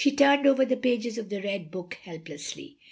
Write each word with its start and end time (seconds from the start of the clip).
She 0.03 0.09
tum^ 0.15 0.47
over 0.47 0.65
the 0.65 0.77
pages 0.77 1.19
of 1.19 1.29
the 1.29 1.43
Red 1.43 1.69
book 1.69 1.93
helplessly. 2.01 2.77